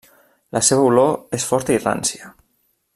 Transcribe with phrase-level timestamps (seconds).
[0.57, 2.35] La seva olor és forta i rància.